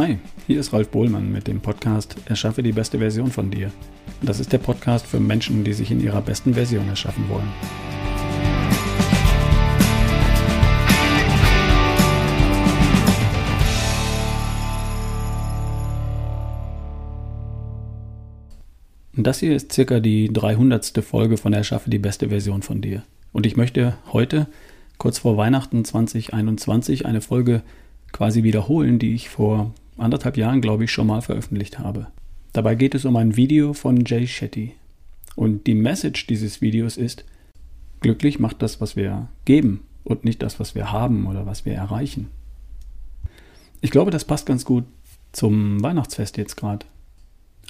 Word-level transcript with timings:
Hi, 0.00 0.16
hier 0.46 0.58
ist 0.58 0.72
Ralf 0.72 0.88
Bohlmann 0.88 1.30
mit 1.30 1.46
dem 1.46 1.60
Podcast 1.60 2.16
Erschaffe 2.24 2.62
die 2.62 2.72
beste 2.72 2.96
Version 2.96 3.30
von 3.30 3.50
dir. 3.50 3.70
Das 4.22 4.40
ist 4.40 4.50
der 4.50 4.56
Podcast 4.56 5.06
für 5.06 5.20
Menschen, 5.20 5.62
die 5.62 5.74
sich 5.74 5.90
in 5.90 6.00
ihrer 6.00 6.22
besten 6.22 6.54
Version 6.54 6.88
erschaffen 6.88 7.28
wollen. 7.28 7.50
Das 19.12 19.40
hier 19.40 19.54
ist 19.54 19.70
circa 19.70 20.00
die 20.00 20.32
300. 20.32 21.04
Folge 21.04 21.36
von 21.36 21.52
Erschaffe 21.52 21.90
die 21.90 21.98
beste 21.98 22.30
Version 22.30 22.62
von 22.62 22.80
dir. 22.80 23.02
Und 23.34 23.44
ich 23.44 23.58
möchte 23.58 23.98
heute, 24.14 24.46
kurz 24.96 25.18
vor 25.18 25.36
Weihnachten 25.36 25.84
2021, 25.84 27.04
eine 27.04 27.20
Folge 27.20 27.60
quasi 28.12 28.42
wiederholen, 28.44 28.98
die 28.98 29.14
ich 29.14 29.28
vor 29.28 29.74
anderthalb 30.00 30.36
Jahren, 30.36 30.60
glaube 30.60 30.84
ich, 30.84 30.92
schon 30.92 31.06
mal 31.06 31.22
veröffentlicht 31.22 31.78
habe. 31.78 32.08
Dabei 32.52 32.74
geht 32.74 32.94
es 32.94 33.04
um 33.04 33.16
ein 33.16 33.36
Video 33.36 33.72
von 33.72 34.04
Jay 34.04 34.26
Shetty. 34.26 34.74
Und 35.36 35.66
die 35.66 35.74
Message 35.74 36.26
dieses 36.26 36.60
Videos 36.60 36.96
ist, 36.96 37.24
glücklich 38.00 38.38
macht 38.38 38.62
das, 38.62 38.80
was 38.80 38.96
wir 38.96 39.28
geben 39.44 39.84
und 40.04 40.24
nicht 40.24 40.42
das, 40.42 40.58
was 40.58 40.74
wir 40.74 40.90
haben 40.90 41.26
oder 41.26 41.46
was 41.46 41.64
wir 41.64 41.74
erreichen. 41.74 42.28
Ich 43.80 43.90
glaube, 43.90 44.10
das 44.10 44.24
passt 44.24 44.46
ganz 44.46 44.64
gut 44.64 44.84
zum 45.32 45.82
Weihnachtsfest 45.82 46.36
jetzt 46.36 46.56
gerade. 46.56 46.84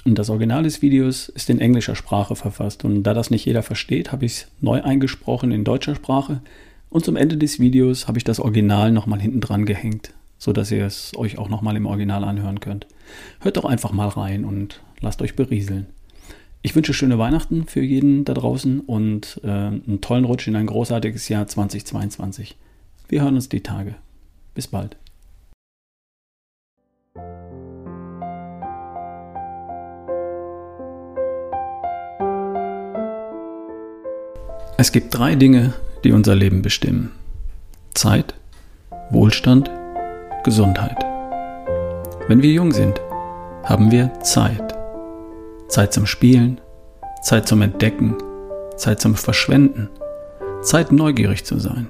Und 0.03 0.17
das 0.17 0.31
Original 0.31 0.63
des 0.63 0.81
Videos 0.81 1.29
ist 1.29 1.49
in 1.49 1.59
englischer 1.59 1.95
Sprache 1.95 2.35
verfasst 2.35 2.83
und 2.83 3.03
da 3.03 3.13
das 3.13 3.29
nicht 3.29 3.45
jeder 3.45 3.61
versteht, 3.61 4.11
habe 4.11 4.25
ich 4.25 4.31
es 4.31 4.47
neu 4.59 4.81
eingesprochen 4.81 5.51
in 5.51 5.63
deutscher 5.63 5.93
Sprache 5.93 6.41
und 6.89 7.05
zum 7.05 7.15
Ende 7.15 7.37
des 7.37 7.59
Videos 7.59 8.07
habe 8.07 8.17
ich 8.17 8.23
das 8.23 8.39
Original 8.39 8.91
nochmal 8.91 9.21
hinten 9.21 9.41
dran 9.41 9.65
gehängt 9.65 10.11
so 10.41 10.53
dass 10.53 10.71
ihr 10.71 10.83
es 10.87 11.11
euch 11.15 11.37
auch 11.37 11.49
nochmal 11.49 11.77
im 11.77 11.85
Original 11.85 12.23
anhören 12.23 12.59
könnt. 12.59 12.87
Hört 13.41 13.57
doch 13.57 13.65
einfach 13.65 13.91
mal 13.91 14.07
rein 14.07 14.43
und 14.43 14.81
lasst 14.99 15.21
euch 15.21 15.35
berieseln. 15.35 15.85
Ich 16.63 16.75
wünsche 16.75 16.95
schöne 16.95 17.19
Weihnachten 17.19 17.67
für 17.67 17.81
jeden 17.81 18.25
da 18.25 18.33
draußen 18.33 18.79
und 18.79 19.39
äh, 19.43 19.47
einen 19.47 19.99
tollen 20.01 20.25
Rutsch 20.25 20.47
in 20.47 20.55
ein 20.55 20.65
großartiges 20.65 21.29
Jahr 21.29 21.45
2022. 21.45 22.57
Wir 23.07 23.21
hören 23.21 23.35
uns 23.35 23.49
die 23.49 23.61
Tage. 23.61 23.93
Bis 24.55 24.65
bald. 24.67 24.97
Es 34.77 34.91
gibt 34.91 35.15
drei 35.15 35.35
Dinge, 35.35 35.75
die 36.03 36.11
unser 36.11 36.33
Leben 36.33 36.63
bestimmen. 36.63 37.11
Zeit, 37.93 38.33
Wohlstand 39.11 39.69
Gesundheit. 40.43 40.97
Wenn 42.27 42.41
wir 42.41 42.51
jung 42.51 42.71
sind, 42.71 43.01
haben 43.63 43.91
wir 43.91 44.11
Zeit. 44.21 44.75
Zeit 45.67 45.93
zum 45.93 46.05
Spielen, 46.05 46.59
Zeit 47.21 47.47
zum 47.47 47.61
Entdecken, 47.61 48.15
Zeit 48.75 48.99
zum 48.99 49.15
Verschwenden, 49.15 49.89
Zeit 50.61 50.91
neugierig 50.91 51.45
zu 51.45 51.59
sein. 51.59 51.87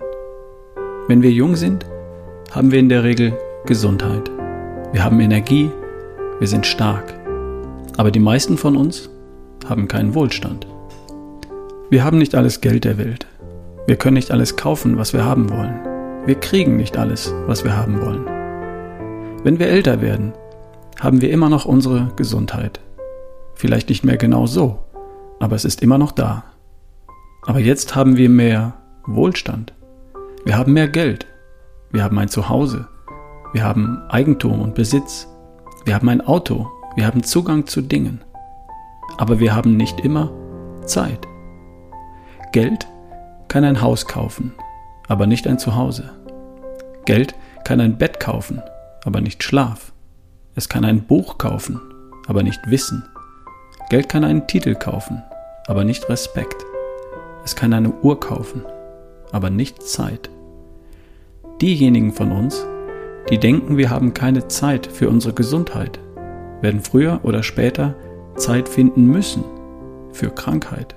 Wenn 1.08 1.22
wir 1.22 1.32
jung 1.32 1.56
sind, 1.56 1.86
haben 2.52 2.72
wir 2.72 2.80
in 2.80 2.90
der 2.90 3.04
Regel 3.04 3.34
Gesundheit. 3.66 4.30
Wir 4.92 5.04
haben 5.04 5.20
Energie, 5.20 5.70
wir 6.40 6.48
sind 6.48 6.66
stark. 6.66 7.14
Aber 7.98 8.12
die 8.12 8.20
meisten 8.20 8.58
von 8.58 8.76
uns 8.76 9.10
haben 9.70 9.88
keinen 9.88 10.16
Wohlstand. 10.16 10.68
Wir 11.90 12.04
haben 12.04 12.18
nicht 12.18 12.36
alles 12.36 12.62
Geld 12.62 12.84
der 12.84 12.98
Welt. 12.98 13.28
Wir 13.88 13.96
können 13.96 14.16
nicht 14.16 14.32
alles 14.32 14.56
kaufen, 14.56 14.98
was 14.98 15.14
wir 15.14 15.26
haben 15.26 15.50
wollen. 15.50 15.80
Wir 16.26 16.36
kriegen 16.36 16.78
nicht 16.78 16.98
alles, 16.98 17.34
was 17.48 17.64
wir 17.64 17.76
haben 17.76 18.02
wollen. 18.02 18.41
Wenn 19.44 19.60
wir 19.60 19.68
älter 19.68 20.02
werden, 20.02 20.34
haben 21.00 21.22
wir 21.22 21.32
immer 21.32 21.50
noch 21.50 21.66
unsere 21.66 22.12
Gesundheit. 22.16 22.80
Vielleicht 23.56 23.90
nicht 23.90 24.04
mehr 24.04 24.18
genau 24.18 24.46
so, 24.46 24.80
aber 25.40 25.56
es 25.56 25.66
ist 25.66 25.82
immer 25.82 25.98
noch 25.98 26.12
da. 26.12 26.44
Aber 27.48 27.60
jetzt 27.60 27.96
haben 27.96 28.18
wir 28.18 28.30
mehr 28.30 28.74
Wohlstand. 29.06 29.74
Wir 30.46 30.58
haben 30.58 30.74
mehr 30.74 30.88
Geld. 30.88 31.26
Wir 31.92 32.04
haben 32.04 32.20
ein 32.20 32.30
Zuhause. 32.30 32.88
Wir 33.54 33.64
haben 33.64 34.02
Eigentum 34.10 34.62
und 34.62 34.76
Besitz. 34.76 35.28
Wir 35.86 35.96
haben 35.96 36.10
ein 36.10 36.22
Auto. 36.22 36.70
Wir 36.96 37.08
haben 37.08 37.24
Zugang 37.24 37.66
zu 37.66 37.82
Dingen. 37.82 38.22
Aber 39.18 39.40
wir 39.40 39.56
haben 39.56 39.76
nicht 39.76 40.00
immer 40.02 40.32
Zeit. 40.86 41.28
Geld 42.52 42.88
kann 43.48 43.64
ein 43.64 43.82
Haus 43.82 44.06
kaufen, 44.08 44.54
aber 45.08 45.26
nicht 45.26 45.48
ein 45.48 45.58
Zuhause. 45.58 46.12
Geld 47.06 47.34
kann 47.64 47.82
ein 47.82 47.98
Bett 47.98 48.20
kaufen, 48.20 48.62
aber 49.04 49.22
nicht 49.22 49.44
Schlaf. 49.44 49.92
Es 50.56 50.70
kann 50.70 50.86
ein 50.86 51.04
Buch 51.04 51.38
kaufen, 51.38 51.80
aber 52.28 52.44
nicht 52.44 52.60
Wissen. 52.68 53.04
Geld 53.90 54.10
kann 54.10 54.24
einen 54.24 54.48
Titel 54.48 54.76
kaufen, 54.76 55.22
aber 55.68 55.84
nicht 55.84 56.08
Respekt. 56.10 56.66
Es 57.44 57.56
kann 57.56 57.74
eine 57.74 57.92
Uhr 57.92 58.20
kaufen, 58.20 58.64
aber 59.32 59.50
nicht 59.50 59.82
Zeit. 59.84 60.30
Diejenigen 61.62 62.12
von 62.12 62.32
uns, 62.32 62.66
die 63.30 63.38
denken, 63.38 63.78
wir 63.78 63.90
haben 63.90 64.14
keine 64.14 64.48
Zeit 64.48 64.88
für 64.88 65.10
unsere 65.10 65.34
Gesundheit, 65.34 66.00
werden 66.62 66.82
früher 66.82 67.20
oder 67.24 67.44
später 67.44 67.96
Zeit 68.36 68.70
finden 68.70 69.06
müssen 69.06 69.44
für 70.12 70.30
Krankheit. 70.30 70.96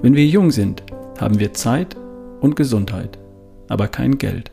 Wenn 0.00 0.14
wir 0.14 0.26
jung 0.26 0.50
sind, 0.50 0.82
haben 1.20 1.38
wir 1.38 1.54
Zeit 1.54 1.96
und 2.40 2.56
Gesundheit, 2.56 3.18
aber 3.68 3.88
kein 3.88 4.18
Geld. 4.18 4.50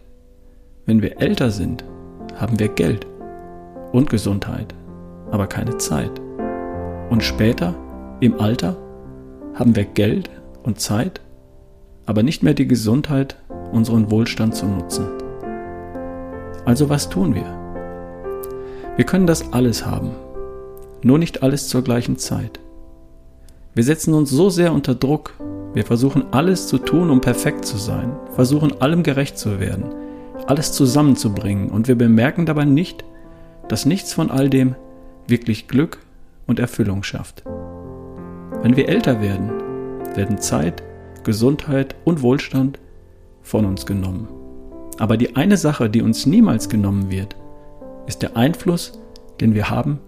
Wenn 0.85 1.01
wir 1.01 1.21
älter 1.21 1.51
sind, 1.51 1.83
haben 2.39 2.57
wir 2.59 2.69
Geld 2.69 3.05
und 3.91 4.09
Gesundheit, 4.09 4.73
aber 5.29 5.47
keine 5.47 5.77
Zeit. 5.77 6.11
Und 7.09 7.23
später, 7.23 7.75
im 8.21 8.39
Alter, 8.39 8.77
haben 9.55 9.75
wir 9.75 9.83
Geld 9.83 10.29
und 10.63 10.79
Zeit, 10.79 11.21
aber 12.05 12.23
nicht 12.23 12.43
mehr 12.43 12.53
die 12.53 12.67
Gesundheit, 12.67 13.35
unseren 13.71 14.09
Wohlstand 14.09 14.55
zu 14.55 14.65
nutzen. 14.65 15.07
Also 16.65 16.89
was 16.89 17.09
tun 17.09 17.35
wir? 17.35 17.45
Wir 18.95 19.05
können 19.05 19.27
das 19.27 19.53
alles 19.53 19.85
haben, 19.85 20.11
nur 21.03 21.17
nicht 21.17 21.43
alles 21.43 21.67
zur 21.67 21.83
gleichen 21.83 22.17
Zeit. 22.17 22.59
Wir 23.73 23.83
setzen 23.83 24.13
uns 24.13 24.29
so 24.29 24.49
sehr 24.49 24.73
unter 24.73 24.95
Druck, 24.95 25.33
wir 25.73 25.85
versuchen 25.85 26.25
alles 26.31 26.67
zu 26.67 26.77
tun, 26.79 27.09
um 27.09 27.21
perfekt 27.21 27.65
zu 27.65 27.77
sein, 27.77 28.11
versuchen 28.33 28.81
allem 28.81 29.03
gerecht 29.03 29.37
zu 29.37 29.59
werden, 29.59 29.85
alles 30.49 30.71
zusammenzubringen 30.71 31.69
und 31.69 31.87
wir 31.87 31.95
bemerken 31.95 32.47
dabei 32.47 32.65
nicht, 32.65 33.05
dass 33.67 33.85
nichts 33.85 34.13
von 34.13 34.31
all 34.31 34.49
dem 34.49 34.75
wirklich 35.27 35.67
Glück 35.67 35.99
und 36.47 36.59
Erfüllung 36.59 37.03
schafft. 37.03 37.43
Wenn 38.63 38.75
wir 38.75 38.89
älter 38.89 39.21
werden, 39.21 39.51
werden 40.15 40.39
Zeit, 40.39 40.81
Gesundheit 41.23 41.95
und 42.03 42.23
Wohlstand 42.23 42.79
von 43.43 43.63
uns 43.65 43.85
genommen. 43.85 44.27
Aber 44.97 45.17
die 45.17 45.35
eine 45.35 45.55
Sache, 45.55 45.87
die 45.87 46.01
uns 46.01 46.25
niemals 46.25 46.67
genommen 46.67 47.11
wird, 47.11 47.35
ist 48.07 48.23
der 48.23 48.35
Einfluss, 48.35 48.99
den 49.39 49.53
wir 49.53 49.69
haben 49.69 49.99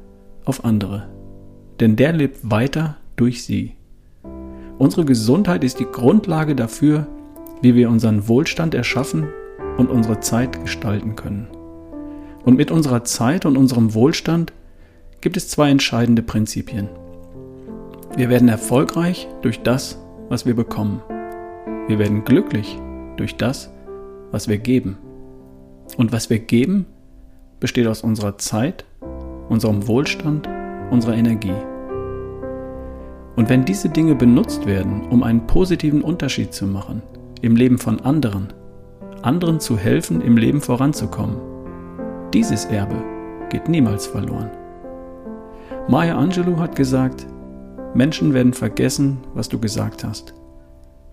auf 0.43 0.65
andere. 0.65 1.07
Denn 1.79 1.95
der 1.95 2.13
lebt 2.13 2.49
weiter 2.49 2.97
durch 3.15 3.43
sie. 3.43 3.75
Unsere 4.79 5.05
Gesundheit 5.05 5.63
ist 5.63 5.79
die 5.79 5.85
Grundlage 5.85 6.55
dafür, 6.55 7.05
wie 7.61 7.75
wir 7.75 7.91
unseren 7.91 8.27
Wohlstand 8.27 8.73
erschaffen 8.73 9.27
und 9.81 9.89
unsere 9.89 10.19
Zeit 10.19 10.61
gestalten 10.61 11.15
können. 11.15 11.47
Und 12.45 12.55
mit 12.55 12.71
unserer 12.71 13.03
Zeit 13.03 13.45
und 13.45 13.57
unserem 13.57 13.93
Wohlstand 13.93 14.53
gibt 15.19 15.37
es 15.37 15.49
zwei 15.49 15.69
entscheidende 15.69 16.21
Prinzipien. 16.21 16.87
Wir 18.15 18.29
werden 18.29 18.47
erfolgreich 18.47 19.27
durch 19.41 19.61
das, 19.61 19.99
was 20.29 20.45
wir 20.45 20.55
bekommen. 20.55 21.01
Wir 21.87 21.99
werden 21.99 22.23
glücklich 22.23 22.79
durch 23.17 23.35
das, 23.35 23.71
was 24.31 24.47
wir 24.47 24.57
geben. 24.57 24.97
Und 25.97 26.11
was 26.11 26.29
wir 26.29 26.39
geben, 26.39 26.85
besteht 27.59 27.87
aus 27.87 28.01
unserer 28.01 28.37
Zeit, 28.37 28.85
unserem 29.49 29.87
Wohlstand, 29.87 30.47
unserer 30.89 31.15
Energie. 31.15 31.53
Und 33.35 33.49
wenn 33.49 33.65
diese 33.65 33.89
Dinge 33.89 34.15
benutzt 34.15 34.65
werden, 34.65 35.01
um 35.09 35.23
einen 35.23 35.47
positiven 35.47 36.01
Unterschied 36.01 36.53
zu 36.53 36.65
machen 36.67 37.01
im 37.41 37.55
Leben 37.55 37.77
von 37.77 37.99
anderen, 38.01 38.53
anderen 39.23 39.59
zu 39.59 39.77
helfen, 39.77 40.21
im 40.21 40.37
Leben 40.37 40.61
voranzukommen. 40.61 41.37
Dieses 42.33 42.65
Erbe 42.65 42.95
geht 43.49 43.67
niemals 43.67 44.07
verloren. 44.07 44.49
Maya 45.87 46.17
Angelou 46.17 46.57
hat 46.57 46.75
gesagt, 46.75 47.27
Menschen 47.93 48.33
werden 48.33 48.53
vergessen, 48.53 49.17
was 49.33 49.49
du 49.49 49.59
gesagt 49.59 50.03
hast. 50.03 50.33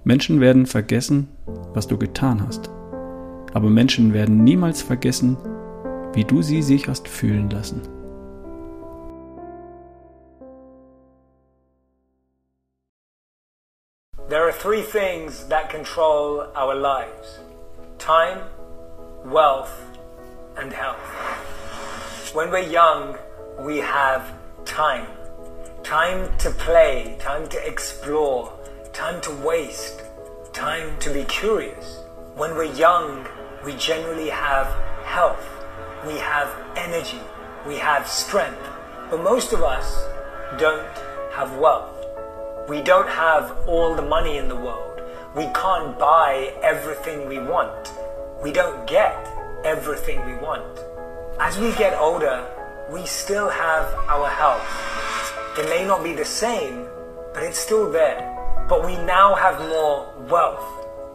Menschen 0.05 0.40
werden 0.40 0.66
vergessen, 0.66 1.28
was 1.75 1.88
du 1.88 1.99
getan 1.99 2.46
hast. 2.46 2.70
Aber 3.55 3.69
Menschen 3.69 4.12
werden 4.12 4.44
niemals 4.44 4.82
vergessen, 4.82 5.37
wie 6.14 6.25
du 6.25 6.43
sie 6.43 6.62
sich 6.62 6.88
hast 6.88 7.08
fühlen 7.08 7.50
lassen. 7.50 7.82
There 14.28 14.44
are 14.44 14.52
three 14.52 14.82
things 14.82 15.49
that 15.49 15.70
control 15.70 16.46
our 16.54 16.75
lives 16.75 17.40
time, 17.98 18.42
wealth, 19.24 19.72
and 20.56 20.72
health. 20.72 20.98
When 22.32 22.50
we're 22.50 22.60
young, 22.60 23.18
we 23.58 23.78
have 23.78 24.32
time. 24.64 25.06
Time 25.82 26.36
to 26.38 26.50
play, 26.50 27.16
time 27.18 27.48
to 27.48 27.66
explore, 27.66 28.52
time 28.92 29.20
to 29.22 29.30
waste, 29.44 30.02
time 30.52 30.96
to 31.00 31.10
be 31.12 31.24
curious. 31.24 31.98
When 32.36 32.54
we're 32.54 32.72
young, 32.74 33.26
we 33.64 33.74
generally 33.74 34.28
have 34.28 34.66
health, 35.04 35.44
we 36.06 36.14
have 36.18 36.48
energy, 36.76 37.20
we 37.66 37.76
have 37.76 38.06
strength. 38.06 38.62
But 39.10 39.22
most 39.22 39.52
of 39.52 39.62
us 39.62 40.04
don't 40.58 40.86
have 41.32 41.56
wealth. 41.56 41.94
We 42.68 42.82
don't 42.82 43.08
have 43.08 43.56
all 43.66 43.94
the 43.94 44.02
money 44.02 44.36
in 44.36 44.48
the 44.48 44.56
world. 44.56 44.97
We 45.36 45.44
can't 45.52 45.98
buy 45.98 46.54
everything 46.62 47.28
we 47.28 47.38
want. 47.38 47.92
We 48.42 48.50
don't 48.50 48.86
get 48.86 49.28
everything 49.62 50.25
we 50.25 50.34
want. 50.36 50.78
As 51.38 51.58
we 51.58 51.72
get 51.72 51.92
older, 51.98 52.46
we 52.90 53.04
still 53.04 53.50
have 53.50 53.84
our 54.08 54.26
health. 54.26 54.64
It 55.58 55.69
may 55.69 55.84
not 55.84 56.02
be 56.02 56.14
the 56.14 56.25
same, 56.25 56.86
but 57.34 57.42
it's 57.42 57.58
still 57.58 57.92
there. 57.92 58.25
But 58.70 58.86
we 58.86 58.96
now 58.96 59.34
have 59.34 59.60
more 59.69 60.14
wealth. 60.30 60.64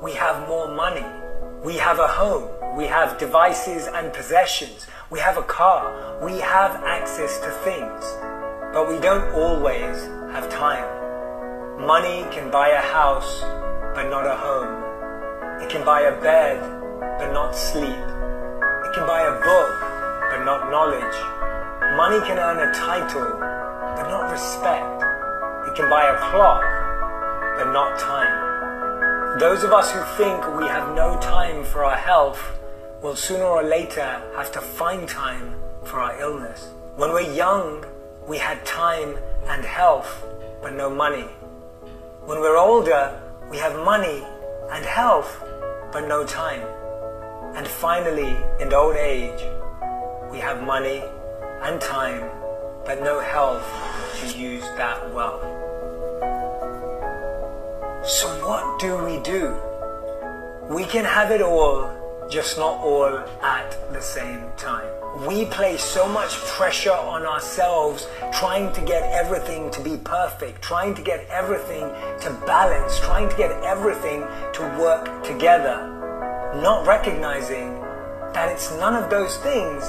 We 0.01 0.13
have 0.13 0.47
more 0.47 0.67
money. 0.73 1.05
We 1.63 1.77
have 1.77 1.97
a 1.97 2.07
home. 2.07 2.47
We 2.77 2.85
have 2.85 3.17
devices 3.17 3.87
and 3.87 4.13
possessions. 4.13 4.85
We 5.09 5.19
have 5.21 5.37
a 5.37 5.43
car. 5.43 6.19
We 6.23 6.39
have 6.39 6.75
access 6.83 7.39
to 7.39 7.49
things. 7.65 8.03
But 8.73 8.87
we 8.87 8.99
don't 8.99 9.33
always 9.33 9.97
have 10.33 10.49
time. 10.51 10.85
Money 11.85 12.25
can 12.31 12.51
buy 12.51 12.69
a 12.69 12.81
house, 12.81 13.41
but 13.93 14.09
not 14.09 14.25
a 14.25 14.35
home. 14.35 15.61
It 15.61 15.69
can 15.69 15.85
buy 15.85 16.01
a 16.01 16.19
bed, 16.19 16.59
but 17.19 17.31
not 17.31 17.55
sleep. 17.55 17.93
It 17.93 18.91
can 18.93 19.05
buy 19.05 19.21
a 19.21 19.39
book, 19.39 19.73
but 20.31 20.43
not 20.43 20.71
knowledge. 20.71 21.17
Money 21.95 22.19
can 22.25 22.39
earn 22.39 22.57
a 22.57 22.73
title, 22.73 23.37
but 23.95 24.09
not 24.09 24.31
respect. 24.31 25.03
It 25.67 25.75
can 25.75 25.89
buy 25.89 26.09
a 26.09 26.17
clock, 26.31 26.63
but 27.57 27.71
not 27.71 27.99
time. 27.99 29.39
Those 29.39 29.63
of 29.63 29.71
us 29.71 29.91
who 29.91 30.01
think 30.17 30.41
we 30.57 30.65
have 30.67 30.95
no 30.95 31.19
time 31.19 31.63
for 31.63 31.85
our 31.85 31.97
health 31.97 32.41
will 33.01 33.15
sooner 33.15 33.45
or 33.45 33.63
later 33.63 34.21
have 34.35 34.51
to 34.53 34.61
find 34.61 35.07
time 35.07 35.55
for 35.83 35.99
our 35.99 36.19
illness. 36.19 36.69
When 36.95 37.11
we're 37.11 37.33
young, 37.33 37.85
we 38.27 38.37
had 38.37 38.65
time 38.65 39.17
and 39.47 39.63
health, 39.63 40.25
but 40.61 40.73
no 40.73 40.89
money. 40.89 41.27
When 42.25 42.39
we're 42.39 42.57
older, 42.57 43.19
we 43.49 43.57
have 43.57 43.75
money 43.85 44.23
and 44.71 44.85
health, 44.85 45.43
but 45.91 46.07
no 46.07 46.25
time. 46.25 46.61
And 47.55 47.67
finally, 47.67 48.35
in 48.59 48.73
old 48.73 48.95
age, 48.95 49.41
we 50.31 50.39
have 50.39 50.63
money 50.63 51.03
and 51.61 51.79
time, 51.79 52.29
but 52.85 53.03
no 53.03 53.19
health 53.19 53.65
to 54.19 54.37
use 54.37 54.63
that 54.77 55.13
well. 55.13 55.39
So, 58.03 58.27
what 58.47 58.79
do 58.79 58.97
we 58.97 59.19
do? 59.21 59.55
We 60.69 60.85
can 60.85 61.05
have 61.05 61.31
it 61.31 61.41
all, 61.41 61.89
just 62.33 62.57
not 62.57 62.79
all 62.79 63.19
at 63.43 63.93
the 63.93 64.01
same 64.01 64.41
time. 64.57 64.89
We 65.27 65.45
place 65.45 65.83
so 65.83 66.07
much 66.07 66.31
pressure 66.57 66.91
on 66.91 67.27
ourselves 67.27 68.07
trying 68.33 68.73
to 68.73 68.81
get 68.81 69.03
everything 69.13 69.69
to 69.69 69.83
be 69.83 69.97
perfect, 69.97 70.59
trying 70.63 70.95
to 70.95 71.03
get 71.03 71.27
everything 71.29 71.81
to 72.21 72.43
balance, 72.47 72.99
trying 73.01 73.29
to 73.29 73.35
get 73.37 73.51
everything 73.63 74.21
to 74.53 74.61
work 74.81 75.23
together, 75.23 75.77
not 76.55 76.87
recognizing 76.87 77.79
that 78.33 78.49
it's 78.51 78.71
none 78.79 78.95
of 78.95 79.11
those 79.11 79.37
things 79.37 79.83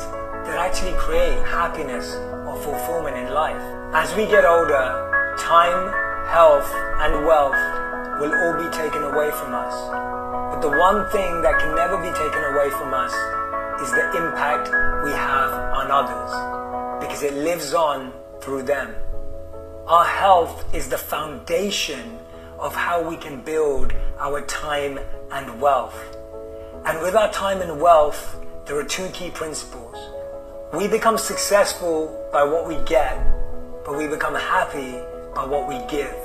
that 0.44 0.58
actually 0.58 0.92
create 0.98 1.42
happiness 1.46 2.12
or 2.44 2.60
fulfillment 2.60 3.16
in 3.16 3.32
life. 3.32 3.62
As 3.94 4.14
we 4.14 4.26
get 4.26 4.44
older, 4.44 5.34
time, 5.40 6.28
health, 6.28 6.70
and 7.00 7.24
wealth 7.24 7.56
will 8.20 8.34
all 8.34 8.62
be 8.62 8.76
taken 8.76 9.02
away 9.02 9.30
from 9.30 9.54
us. 9.54 10.13
The 10.64 10.70
one 10.70 11.06
thing 11.10 11.42
that 11.42 11.58
can 11.60 11.76
never 11.76 11.98
be 11.98 12.08
taken 12.16 12.42
away 12.42 12.70
from 12.70 12.94
us 12.94 13.12
is 13.82 13.90
the 13.90 14.06
impact 14.16 14.68
we 15.04 15.10
have 15.10 15.52
on 15.52 15.90
others 15.90 17.04
because 17.04 17.22
it 17.22 17.34
lives 17.34 17.74
on 17.74 18.14
through 18.40 18.62
them. 18.62 18.94
Our 19.86 20.06
health 20.06 20.74
is 20.74 20.88
the 20.88 20.96
foundation 20.96 22.18
of 22.58 22.74
how 22.74 23.06
we 23.06 23.18
can 23.18 23.42
build 23.42 23.92
our 24.18 24.40
time 24.46 24.98
and 25.30 25.60
wealth. 25.60 26.16
And 26.86 27.02
with 27.02 27.14
our 27.14 27.30
time 27.30 27.60
and 27.60 27.78
wealth, 27.78 28.40
there 28.64 28.78
are 28.78 28.84
two 28.84 29.08
key 29.08 29.28
principles. 29.28 29.98
We 30.72 30.88
become 30.88 31.18
successful 31.18 32.26
by 32.32 32.42
what 32.42 32.66
we 32.66 32.76
get, 32.86 33.22
but 33.84 33.98
we 33.98 34.06
become 34.06 34.34
happy 34.34 34.92
by 35.34 35.44
what 35.44 35.68
we 35.68 35.76
give. 35.94 36.23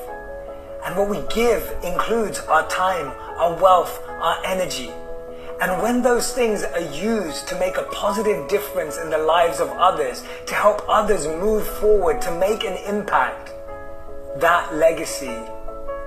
And 0.85 0.95
what 0.95 1.09
we 1.09 1.21
give 1.33 1.63
includes 1.83 2.39
our 2.41 2.67
time, 2.69 3.07
our 3.37 3.53
wealth, 3.61 4.01
our 4.07 4.43
energy. 4.45 4.91
And 5.61 5.81
when 5.81 6.01
those 6.01 6.31
things 6.31 6.63
are 6.63 6.79
used 6.79 7.47
to 7.49 7.59
make 7.59 7.75
a 7.75 7.83
positive 7.91 8.47
difference 8.47 8.97
in 8.97 9.09
the 9.09 9.17
lives 9.17 9.59
of 9.59 9.69
others, 9.71 10.23
to 10.45 10.53
help 10.53 10.87
others 10.87 11.27
move 11.27 11.67
forward, 11.67 12.21
to 12.21 12.39
make 12.39 12.63
an 12.63 12.77
impact, 12.87 13.51
that 14.37 14.73
legacy 14.73 15.37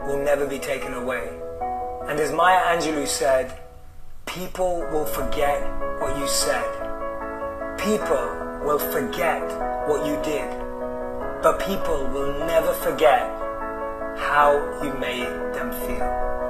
will 0.06 0.22
never 0.24 0.46
be 0.46 0.58
taken 0.58 0.94
away. 0.94 1.28
And 2.08 2.18
as 2.18 2.32
Maya 2.32 2.60
Angelou 2.74 3.06
said, 3.06 3.58
people 4.24 4.80
will 4.90 5.04
forget 5.04 5.60
what 6.00 6.18
you 6.18 6.26
said. 6.26 6.64
People 7.78 8.62
will 8.64 8.78
forget 8.78 9.42
what 9.86 10.06
you 10.06 10.16
did. 10.22 10.48
But 11.42 11.60
people 11.60 12.06
will 12.06 12.46
never 12.46 12.72
forget 12.72 13.41
how 14.16 14.80
you 14.82 14.92
made 14.94 15.54
them 15.54 15.72
feel. 15.72 16.42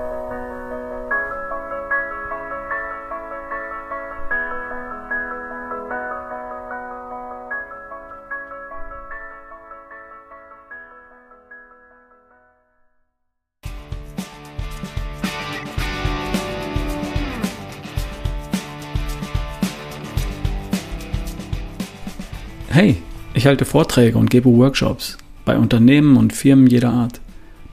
Hey, 22.75 23.03
ich 23.35 23.47
halte 23.47 23.67
Vorträge 23.67 24.17
und 24.17 24.31
gebe 24.31 24.49
Workshops 24.49 25.19
bei 25.45 25.59
Unternehmen 25.59 26.17
und 26.17 26.33
Firmen 26.33 26.67
jeder 26.67 26.91
Art, 26.91 27.21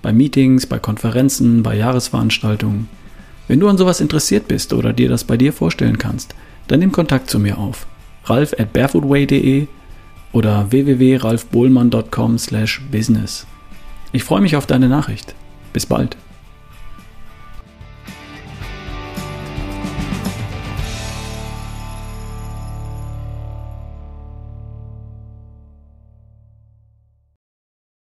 bei 0.01 0.13
Meetings, 0.13 0.65
bei 0.65 0.79
Konferenzen, 0.79 1.61
bei 1.63 1.75
Jahresveranstaltungen. 1.75 2.87
Wenn 3.47 3.59
du 3.59 3.67
an 3.67 3.77
sowas 3.77 3.99
interessiert 3.99 4.47
bist 4.47 4.73
oder 4.73 4.93
dir 4.93 5.09
das 5.09 5.23
bei 5.23 5.37
dir 5.37 5.53
vorstellen 5.53 5.97
kannst, 5.97 6.35
dann 6.67 6.79
nimm 6.79 6.91
Kontakt 6.91 7.29
zu 7.29 7.39
mir 7.39 7.57
auf. 7.57 7.87
ralf 8.25 8.53
at 8.59 8.73
barefootway.de 8.73 9.67
oder 10.31 10.71
www.ralfbohlmann.com/business. 10.71 13.47
Ich 14.11 14.23
freue 14.23 14.41
mich 14.41 14.55
auf 14.55 14.67
deine 14.67 14.87
Nachricht. 14.87 15.35
Bis 15.73 15.85
bald. 15.85 16.17